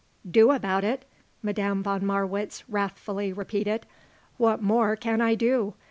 "Do 0.27 0.49
about 0.49 0.83
it?" 0.83 1.05
Madame 1.43 1.83
von 1.83 2.03
Marwitz 2.03 2.63
wrathfully 2.67 3.31
repeated. 3.31 3.85
"What 4.37 4.59
more 4.59 4.95
can 4.95 5.21
I 5.21 5.35
do? 5.35 5.75